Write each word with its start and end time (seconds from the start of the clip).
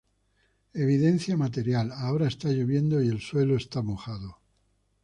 Evidencia 0.85 1.37
material: 1.37 1.87
"Ahora 1.91 2.25
está 2.27 2.49
lloviendo 2.51 3.03
y 3.03 3.07
el 3.09 3.21
suelo 3.21 3.55
está 3.55 3.83
mojado". 3.83 4.39